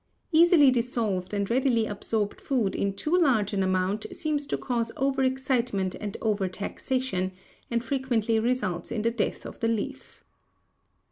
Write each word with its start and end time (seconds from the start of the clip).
Easily 0.31 0.71
dissolved 0.71 1.31
and 1.31 1.47
readily 1.47 1.85
absorbed 1.85 2.41
food 2.41 2.75
in 2.75 2.91
too 2.95 3.15
large 3.15 3.53
an 3.53 3.61
amount 3.61 4.07
seems 4.13 4.47
to 4.47 4.57
cause 4.57 4.91
overexcitement 4.97 5.95
and 6.01 6.17
overtaxation, 6.23 7.33
and 7.69 7.83
frequently 7.85 8.39
results 8.39 8.91
in 8.91 9.03
the 9.03 9.11
death 9.11 9.45
of 9.45 9.59
the 9.59 9.67
leaf. 9.67 10.23